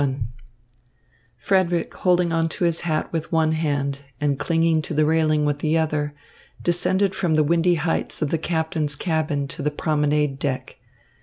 XXI 0.01 0.21
Frederick, 1.37 1.93
holding 1.93 2.33
on 2.33 2.49
to 2.49 2.63
his 2.63 2.81
hat 2.81 3.13
with 3.13 3.31
one 3.31 3.51
hand 3.51 3.99
and 4.19 4.39
clinging 4.39 4.81
to 4.81 4.95
the 4.95 5.05
railing 5.05 5.45
with 5.45 5.59
the 5.59 5.77
other, 5.77 6.15
descended 6.63 7.13
from 7.13 7.35
the 7.35 7.43
windy 7.43 7.75
heights 7.75 8.19
of 8.19 8.31
the 8.31 8.39
captain's 8.39 8.95
cabin 8.95 9.47
to 9.49 9.61
the 9.61 9.69
promenade 9.69 10.39
deck. 10.39 10.79